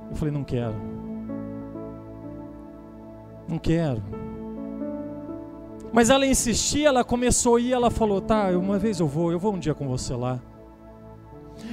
[0.09, 0.75] Eu falei: Não quero.
[3.47, 4.03] Não quero.
[5.93, 9.39] Mas ela insistia, ela começou a ir, ela falou: tá, uma vez eu vou, eu
[9.39, 10.41] vou um dia com você lá.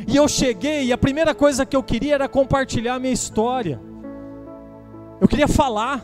[0.08, 3.80] E eu cheguei, e a primeira coisa que eu queria era compartilhar a minha história.
[5.20, 6.04] Eu queria falar.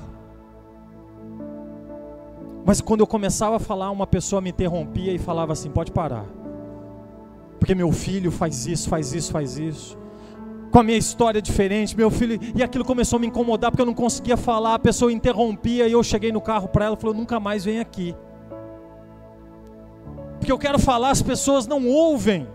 [2.66, 6.26] Mas quando eu começava a falar, uma pessoa me interrompia e falava assim: pode parar.
[7.60, 10.02] Porque meu filho faz isso, faz isso, faz isso
[10.72, 13.86] com a minha história diferente, meu filho, e aquilo começou a me incomodar porque eu
[13.86, 17.14] não conseguia falar, a pessoa interrompia e eu cheguei no carro para ela e falou:
[17.14, 18.16] "Nunca mais vem aqui".
[20.40, 22.48] Porque eu quero falar, as pessoas não ouvem.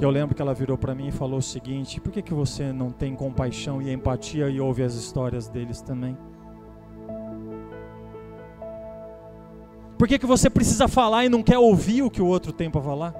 [0.00, 2.72] Eu lembro que ela virou para mim e falou o seguinte: "Por que que você
[2.72, 6.16] não tem compaixão e empatia e ouve as histórias deles também?"
[9.96, 12.70] Por que, que você precisa falar e não quer ouvir o que o outro tem
[12.70, 13.14] para falar?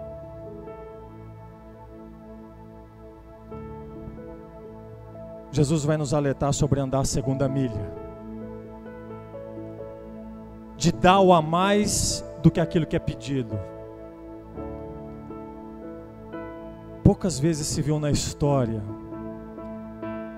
[5.50, 7.90] Jesus vai nos alertar sobre andar a segunda milha.
[10.76, 13.58] De dar o a mais do que aquilo que é pedido.
[17.04, 18.82] Poucas vezes se viu na história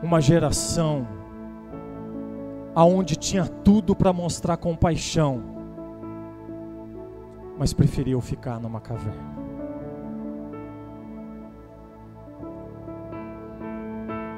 [0.03, 1.07] uma geração
[2.75, 5.43] aonde tinha tudo para mostrar compaixão,
[7.57, 9.37] mas preferiu ficar numa caverna.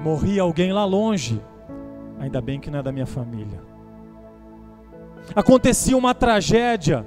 [0.03, 1.43] Morria alguém lá longe.
[2.21, 3.61] Ainda bem que não é da minha família.
[5.35, 7.07] Acontecia uma tragédia.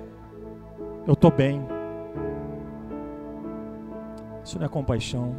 [1.08, 1.66] Eu estou bem.
[4.52, 5.34] Isso não é compaixão.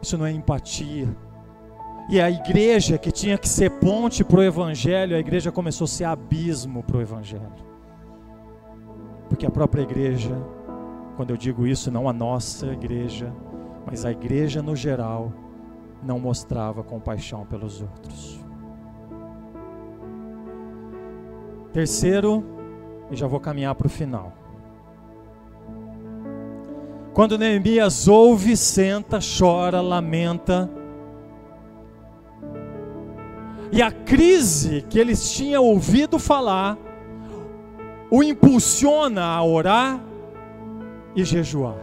[0.00, 1.08] Isso não é empatia.
[2.08, 5.88] E a igreja que tinha que ser ponte para o Evangelho, a igreja começou a
[5.88, 7.50] ser abismo para o Evangelho.
[9.28, 10.30] Porque a própria igreja,
[11.16, 13.34] quando eu digo isso, não a nossa igreja,
[13.84, 15.32] mas a igreja no geral,
[16.00, 18.40] não mostrava compaixão pelos outros.
[21.72, 22.44] Terceiro,
[23.10, 24.39] e já vou caminhar para o final.
[27.20, 30.70] Quando Neemias ouve, senta, chora, lamenta,
[33.70, 36.78] e a crise que eles tinham ouvido falar
[38.10, 40.00] o impulsiona a orar
[41.14, 41.76] e jejuar.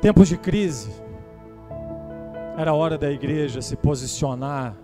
[0.00, 0.90] Tempos de crise,
[2.56, 4.74] era hora da igreja se posicionar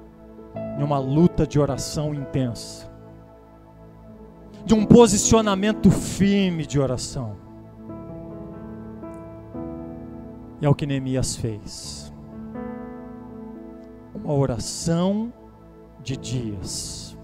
[0.78, 2.93] em uma luta de oração intensa.
[4.64, 7.36] De um posicionamento firme de oração.
[10.60, 12.12] E é o que Neemias fez.
[14.14, 15.32] Uma oração
[16.02, 17.16] de dias.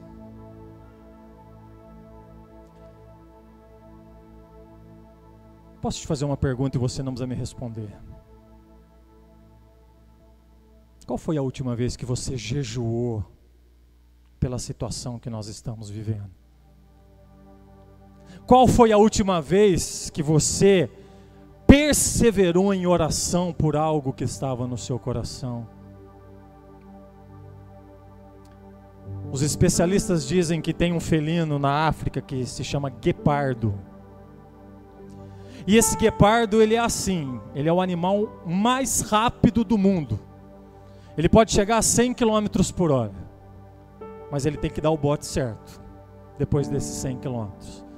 [5.80, 7.91] Posso te fazer uma pergunta e você não precisa me responder?
[11.07, 13.24] Qual foi a última vez que você jejuou
[14.38, 16.39] pela situação que nós estamos vivendo?
[18.51, 20.90] Qual foi a última vez que você
[21.68, 25.68] perseverou em oração por algo que estava no seu coração?
[29.30, 33.72] Os especialistas dizem que tem um felino na África que se chama guepardo.
[35.64, 40.18] E esse guepardo, ele é assim, ele é o animal mais rápido do mundo.
[41.16, 43.14] Ele pode chegar a 100 km por hora,
[44.28, 45.80] mas ele tem que dar o bote certo,
[46.36, 47.89] depois desses 100 km.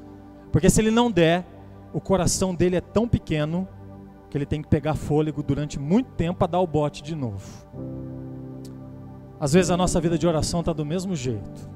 [0.52, 1.44] Porque se ele não der,
[1.92, 3.66] o coração dele é tão pequeno
[4.30, 7.66] que ele tem que pegar fôlego durante muito tempo para dar o bote de novo.
[9.40, 11.68] Às vezes a nossa vida de oração está do mesmo jeito.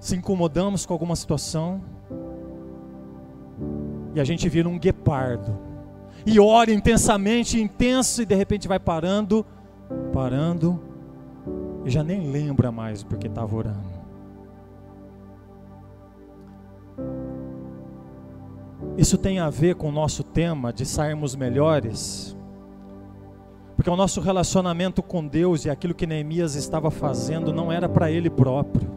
[0.00, 1.80] Se incomodamos com alguma situação
[4.14, 5.58] e a gente vira um guepardo.
[6.26, 9.44] E ora intensamente, intenso, e de repente vai parando,
[10.12, 10.80] parando,
[11.84, 13.93] e já nem lembra mais porque estava orando.
[18.96, 22.36] Isso tem a ver com o nosso tema de sairmos melhores,
[23.74, 28.10] porque o nosso relacionamento com Deus e aquilo que Neemias estava fazendo não era para
[28.10, 28.88] ele próprio.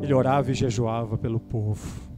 [0.00, 2.10] Ele orava e jejuava pelo povo.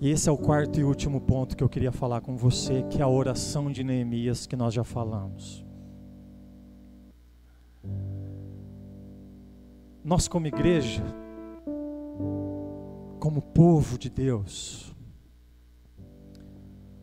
[0.00, 3.00] E esse é o quarto e último ponto que eu queria falar com você, que
[3.00, 5.64] é a oração de Neemias que nós já falamos.
[10.04, 11.04] Nós, como igreja,
[13.20, 14.92] como povo de Deus,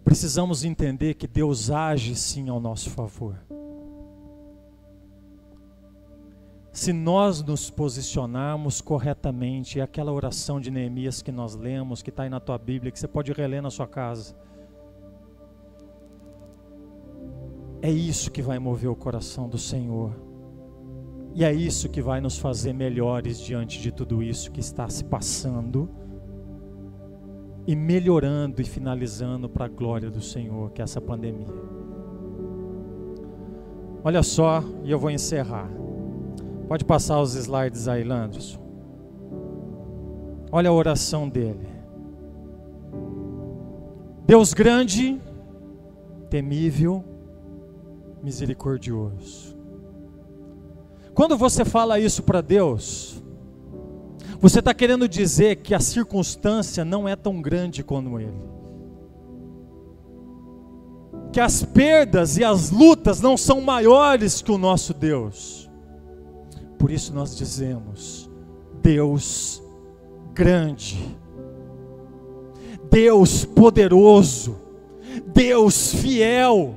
[0.04, 3.39] precisamos entender que Deus age sim ao nosso favor.
[6.74, 12.24] Se nós nos posicionarmos corretamente, é aquela oração de Neemias que nós lemos, que está
[12.24, 14.36] aí na tua Bíblia, que você pode reler na sua casa.
[17.82, 20.29] É isso que vai mover o coração do Senhor.
[21.40, 25.06] E é isso que vai nos fazer melhores diante de tudo isso que está se
[25.06, 25.90] passando
[27.66, 31.48] e melhorando e finalizando para a glória do Senhor, que é essa pandemia.
[34.04, 35.70] Olha só, e eu vou encerrar.
[36.68, 38.60] Pode passar os slides aí, Landros.
[40.52, 41.70] Olha a oração dele.
[44.26, 45.22] Deus grande,
[46.30, 47.02] temível,
[48.22, 49.59] misericordioso.
[51.20, 53.22] Quando você fala isso para Deus,
[54.40, 58.42] você está querendo dizer que a circunstância não é tão grande como Ele,
[61.30, 65.70] que as perdas e as lutas não são maiores que o nosso Deus.
[66.78, 68.32] Por isso nós dizemos:
[68.82, 69.62] Deus
[70.34, 71.18] grande,
[72.90, 74.56] Deus poderoso,
[75.34, 76.76] Deus fiel.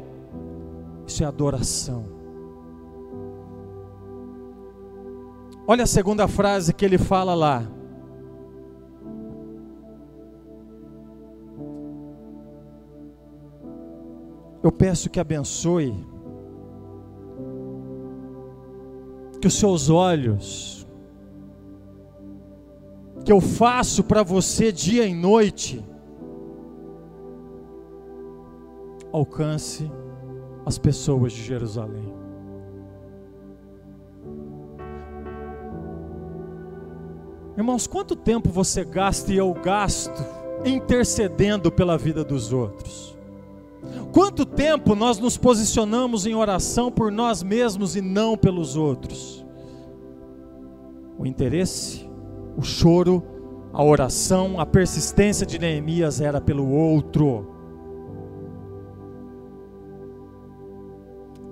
[1.06, 2.21] Isso é adoração.
[5.66, 7.62] Olha a segunda frase que ele fala lá.
[14.62, 15.92] Eu peço que abençoe,
[19.40, 20.86] que os seus olhos,
[23.24, 25.84] que eu faço para você dia e noite,
[29.12, 29.90] alcance
[30.64, 32.22] as pessoas de Jerusalém.
[37.56, 40.24] Irmãos, quanto tempo você gasta e eu gasto
[40.64, 43.16] intercedendo pela vida dos outros?
[44.12, 49.44] Quanto tempo nós nos posicionamos em oração por nós mesmos e não pelos outros?
[51.18, 52.08] O interesse,
[52.56, 53.22] o choro,
[53.72, 57.51] a oração, a persistência de Neemias era pelo outro.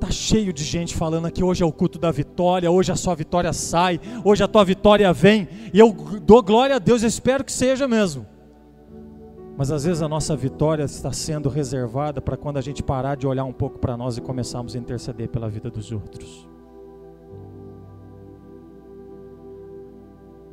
[0.01, 3.15] Tá cheio de gente falando aqui hoje é o culto da vitória, hoje a sua
[3.15, 5.93] vitória sai, hoje a tua vitória vem, e eu
[6.23, 8.27] dou glória a Deus, eu espero que seja mesmo.
[9.59, 13.27] Mas às vezes a nossa vitória está sendo reservada para quando a gente parar de
[13.27, 16.49] olhar um pouco para nós e começarmos a interceder pela vida dos outros.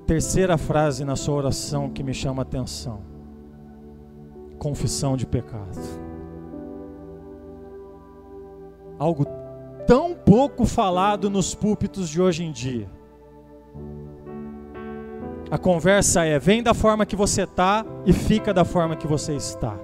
[0.06, 3.00] Terceira frase na sua oração que me chama a atenção:
[4.60, 5.78] confissão de pecado.
[9.00, 9.26] Algo
[10.28, 12.90] pouco falado nos púlpitos de hoje em dia.
[15.50, 19.34] A conversa é: vem da forma que você está e fica da forma que você
[19.34, 19.80] está.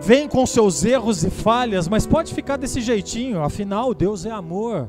[0.00, 4.88] Vem com seus erros e falhas, mas pode ficar desse jeitinho, afinal, Deus é amor.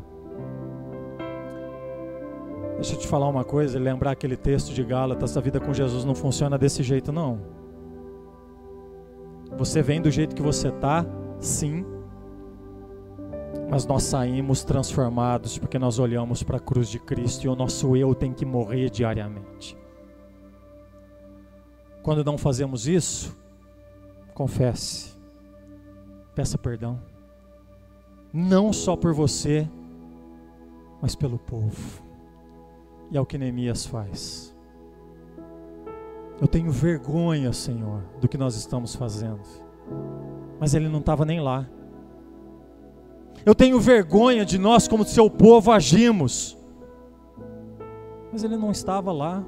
[2.76, 6.06] Deixa eu te falar uma coisa, lembrar aquele texto de Gálatas: a vida com Jesus
[6.06, 7.42] não funciona desse jeito, não.
[9.58, 11.06] Você vem do jeito que você está,
[11.40, 11.86] sim,
[13.74, 17.96] mas nós saímos transformados porque nós olhamos para a cruz de Cristo e o nosso
[17.98, 19.76] eu tem que morrer diariamente.
[22.04, 23.36] Quando não fazemos isso,
[24.36, 25.18] confesse,
[26.36, 27.02] peça perdão,
[28.32, 29.68] não só por você,
[31.02, 32.04] mas pelo povo.
[33.10, 34.56] E é o que Neemias faz.
[36.40, 39.42] Eu tenho vergonha, Senhor, do que nós estamos fazendo.
[40.60, 41.68] Mas ele não estava nem lá.
[43.46, 46.58] Eu tenho vergonha de nós, como seu povo, agimos.
[48.32, 49.44] Mas ele não estava lá.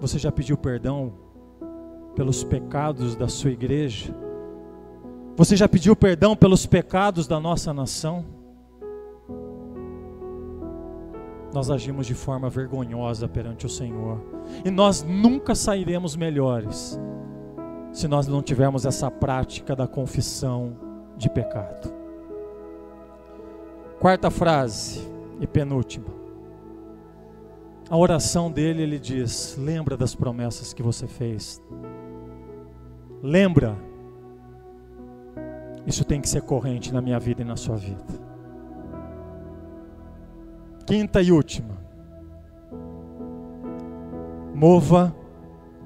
[0.00, 1.12] Você já pediu perdão
[2.14, 4.14] pelos pecados da sua igreja?
[5.36, 8.24] Você já pediu perdão pelos pecados da nossa nação?
[11.52, 14.20] Nós agimos de forma vergonhosa perante o Senhor,
[14.64, 16.98] e nós nunca sairemos melhores
[17.92, 20.76] se nós não tivermos essa prática da confissão
[21.16, 21.92] de pecado.
[23.98, 25.06] Quarta frase
[25.40, 26.06] e penúltima.
[27.90, 31.60] A oração dele, ele diz: Lembra das promessas que você fez.
[33.22, 33.76] Lembra.
[35.86, 38.04] Isso tem que ser corrente na minha vida e na sua vida.
[40.86, 41.78] Quinta e última.
[44.54, 45.14] Mova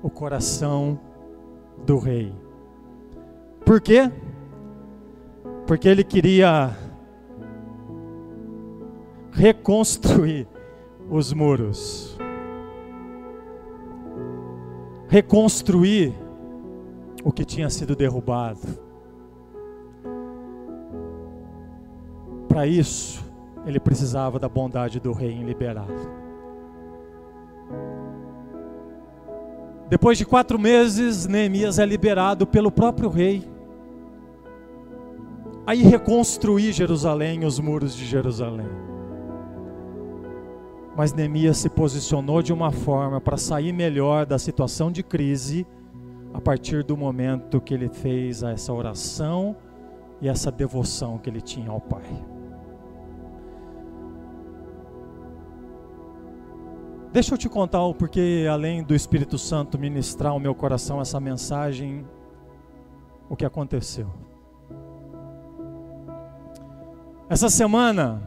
[0.03, 1.01] o coração
[1.85, 2.33] do rei.
[3.65, 4.11] Por quê?
[5.67, 6.77] Porque ele queria
[9.33, 10.47] reconstruir
[11.11, 12.19] os muros.
[15.09, 16.13] Reconstruir
[17.23, 18.83] o que tinha sido derrubado.
[22.49, 23.25] Para isso,
[23.67, 26.24] ele precisava da bondade do rei em liberá-lo.
[29.89, 33.45] Depois de quatro meses, Neemias é liberado pelo próprio rei.
[35.67, 38.69] Aí reconstruir Jerusalém, os muros de Jerusalém.
[40.97, 45.67] Mas Neemias se posicionou de uma forma para sair melhor da situação de crise,
[46.33, 49.57] a partir do momento que ele fez essa oração
[50.21, 52.34] e essa devoção que ele tinha ao Pai.
[57.15, 61.21] Deixa eu te contar o porquê, além do Espírito Santo ministrar ao meu coração essa
[61.21, 62.05] mensagem,
[63.31, 64.09] o que aconteceu.
[67.29, 68.21] Essa semana,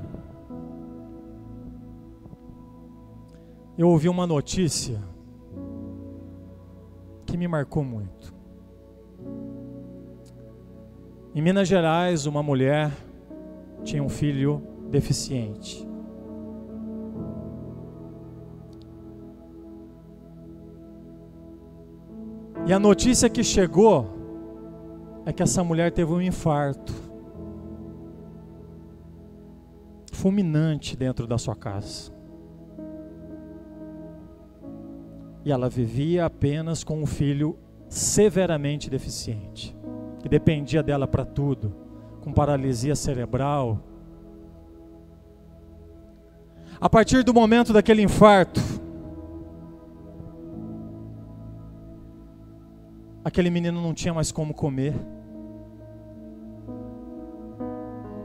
[3.78, 5.02] eu ouvi uma notícia
[7.26, 8.34] que me marcou muito.
[11.36, 12.90] Em Minas Gerais, uma mulher
[13.84, 15.87] tinha um filho deficiente.
[22.68, 24.06] E a notícia que chegou
[25.26, 26.94] é que essa mulher teve um infarto
[30.12, 32.12] fulminante dentro da sua casa.
[35.46, 37.58] E ela vivia apenas com um filho
[37.88, 39.74] severamente deficiente,
[40.20, 41.74] que dependia dela para tudo,
[42.20, 43.82] com paralisia cerebral.
[46.82, 48.60] A partir do momento daquele infarto,
[53.28, 54.94] aquele menino não tinha mais como comer.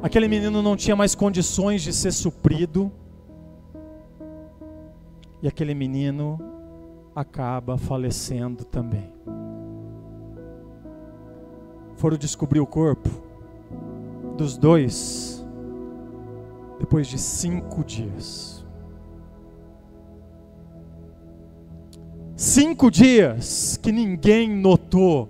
[0.01, 2.91] Aquele menino não tinha mais condições de ser suprido.
[5.43, 6.39] E aquele menino
[7.17, 9.13] acaba falecendo também.
[11.97, 13.11] Foram descobrir o corpo
[14.37, 15.45] dos dois
[16.79, 18.62] depois de cinco dias.
[22.45, 25.29] Cinco dias que ninguém notou,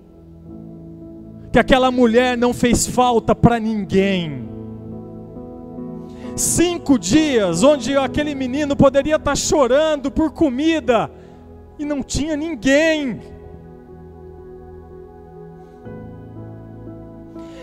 [1.52, 4.48] que aquela mulher não fez falta para ninguém.
[6.34, 11.10] Cinco dias onde aquele menino poderia estar tá chorando por comida
[11.78, 13.20] e não tinha ninguém.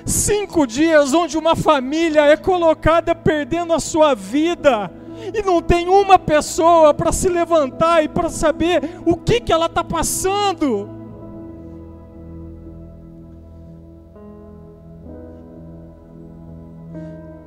[0.06, 4.92] Cinco dias onde uma família é colocada perdendo a sua vida
[5.38, 9.68] e não tem uma pessoa para se levantar e para saber o que, que ela
[9.68, 11.00] está passando.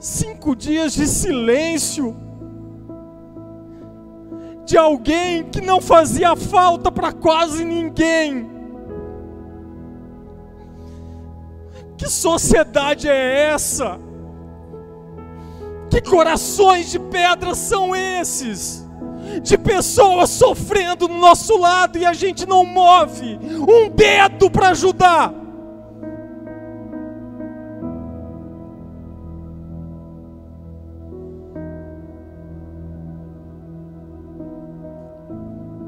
[0.02, 2.16] 45 dias de silêncio
[4.66, 8.50] de alguém que não fazia falta para quase ninguém.
[11.96, 14.00] Que sociedade é essa?
[15.92, 18.82] Que corações de pedra são esses?
[19.42, 23.38] De pessoas sofrendo do nosso lado e a gente não move
[23.68, 25.34] um dedo para ajudar.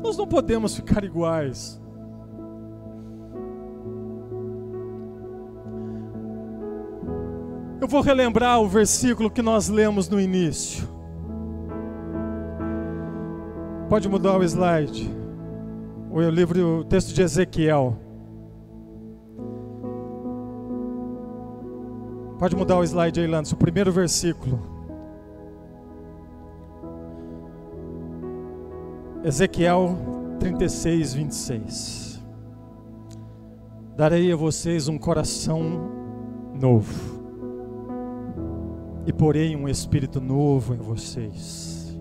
[0.03, 1.81] Nós não podemos ficar iguais.
[7.85, 10.89] Eu vou relembrar o versículo que nós lemos no início.
[13.91, 15.15] Pode mudar o slide.
[16.11, 17.95] O livro, o texto de Ezequiel.
[22.39, 24.59] Pode mudar o slide aí, Lance, o primeiro versículo.
[29.23, 29.95] Ezequiel
[30.41, 32.25] 36, 26.
[33.95, 35.91] Darei a vocês um coração
[36.59, 37.24] novo,
[39.07, 41.99] e porei um espírito novo em vocês.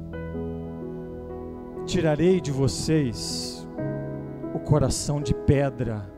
[1.86, 3.68] Tirarei de vocês
[4.54, 6.12] o coração de pedra,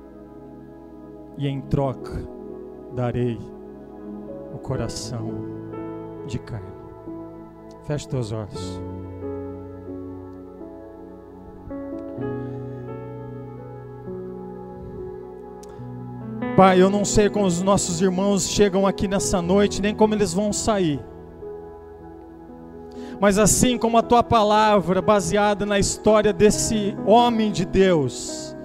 [1.37, 2.25] e em troca
[2.95, 3.37] darei
[4.53, 5.29] o coração
[6.27, 6.75] de carne.
[7.83, 8.79] Feche teus olhos.
[16.55, 20.33] Pai, eu não sei como os nossos irmãos chegam aqui nessa noite, nem como eles
[20.33, 21.01] vão sair.
[23.19, 28.55] Mas assim como a tua palavra, baseada na história desse homem de Deus,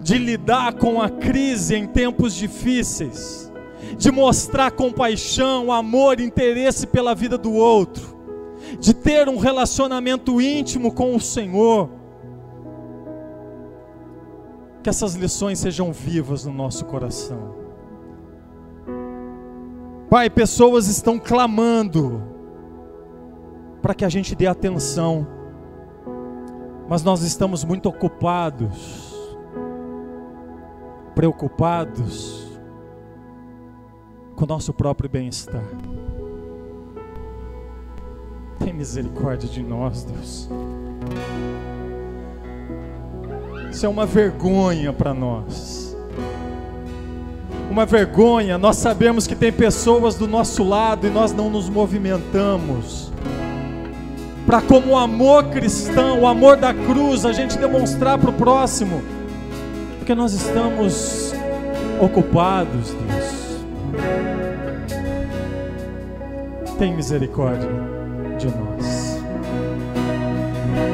[0.00, 3.52] de lidar com a crise em tempos difíceis,
[3.96, 8.16] de mostrar compaixão, amor, interesse pela vida do outro,
[8.80, 11.88] de ter um relacionamento íntimo com o Senhor,
[14.86, 17.56] que essas lições sejam vivas no nosso coração.
[20.08, 22.22] Pai, pessoas estão clamando
[23.82, 25.26] para que a gente dê atenção,
[26.88, 29.12] mas nós estamos muito ocupados,
[31.16, 32.56] preocupados
[34.36, 35.64] com o nosso próprio bem-estar.
[38.60, 40.48] Tem misericórdia de nós, Deus.
[43.70, 45.96] Isso é uma vergonha para nós.
[47.70, 53.12] Uma vergonha, nós sabemos que tem pessoas do nosso lado e nós não nos movimentamos.
[54.46, 59.02] Para, como o amor cristão, o amor da cruz, a gente demonstrar para o próximo,
[59.98, 61.34] porque nós estamos
[62.00, 63.26] ocupados, Deus.
[66.78, 67.68] Tem misericórdia
[68.38, 68.75] de nós.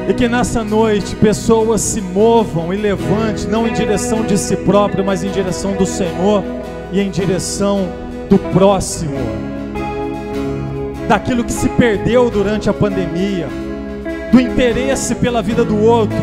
[0.07, 5.03] E que nessa noite pessoas se movam e levantem, não em direção de si próprio,
[5.03, 6.43] mas em direção do Senhor
[6.91, 7.87] e em direção
[8.29, 9.17] do próximo,
[11.07, 13.47] daquilo que se perdeu durante a pandemia,
[14.31, 16.17] do interesse pela vida do outro,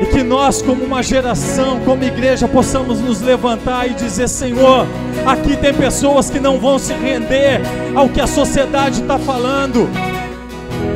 [0.00, 4.86] e que nós, como uma geração, como igreja, possamos nos levantar e dizer: Senhor,
[5.24, 7.62] aqui tem pessoas que não vão se render
[7.94, 9.88] ao que a sociedade está falando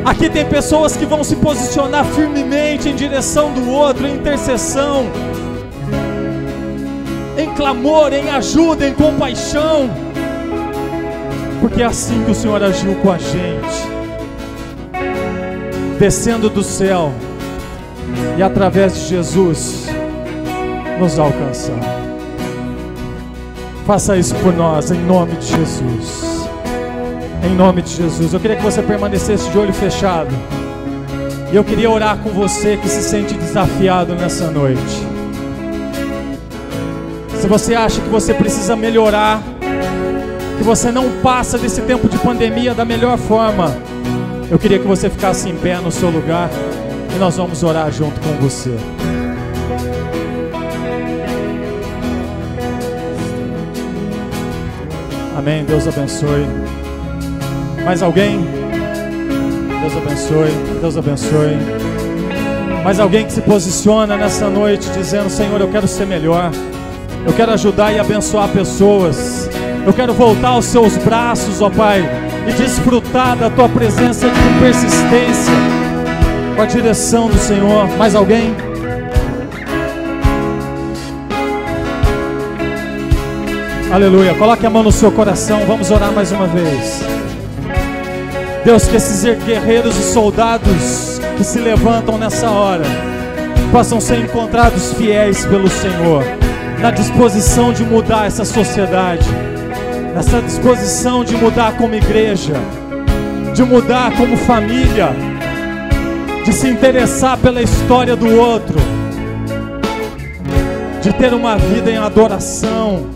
[0.05, 5.07] Aqui tem pessoas que vão se posicionar firmemente em direção do outro, em intercessão,
[7.37, 9.91] em clamor, em ajuda, em compaixão,
[11.61, 13.91] porque é assim que o Senhor agiu com a gente,
[15.99, 17.13] descendo do céu
[18.39, 19.87] e através de Jesus
[20.99, 22.01] nos alcançando.
[23.87, 26.30] Faça isso por nós, em nome de Jesus.
[27.43, 28.32] Em nome de Jesus.
[28.32, 30.30] Eu queria que você permanecesse de olho fechado.
[31.53, 35.07] E eu queria orar com você que se sente desafiado nessa noite.
[37.41, 39.43] Se você acha que você precisa melhorar,
[40.59, 43.74] que você não passa desse tempo de pandemia da melhor forma,
[44.51, 46.51] eu queria que você ficasse em pé no seu lugar
[47.14, 48.76] e nós vamos orar junto com você.
[55.36, 55.64] Amém.
[55.64, 56.45] Deus abençoe.
[57.85, 58.41] Mais alguém?
[59.81, 60.51] Deus abençoe,
[60.81, 61.59] Deus abençoe.
[62.85, 66.51] Mais alguém que se posiciona nessa noite dizendo: Senhor, eu quero ser melhor.
[67.26, 69.51] Eu quero ajudar e abençoar pessoas.
[69.87, 72.03] Eu quero voltar aos seus braços, ó Pai,
[72.47, 75.53] e desfrutar da tua presença com persistência,
[76.55, 77.87] com a direção do Senhor.
[77.97, 78.55] Mais alguém?
[83.93, 84.35] Aleluia.
[84.35, 85.61] Coloque a mão no seu coração.
[85.66, 87.20] Vamos orar mais uma vez.
[88.65, 92.85] Deus, que esses guerreiros e soldados que se levantam nessa hora
[93.73, 96.23] possam ser encontrados fiéis pelo Senhor,
[96.81, 99.27] na disposição de mudar essa sociedade,
[100.15, 102.55] nessa disposição de mudar como igreja,
[103.55, 105.11] de mudar como família,
[106.45, 108.79] de se interessar pela história do outro,
[111.01, 113.07] de ter uma vida em adoração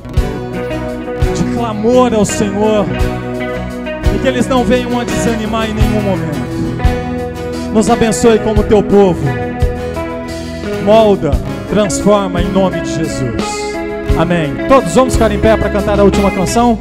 [1.54, 2.84] clamor ao Senhor
[4.24, 7.74] que eles não venham a desanimar em nenhum momento.
[7.74, 9.20] Nos abençoe como teu povo.
[10.82, 11.32] Molda,
[11.68, 13.42] transforma em nome de Jesus.
[14.18, 14.54] Amém.
[14.66, 16.78] Todos vamos ficar em pé para cantar a última canção?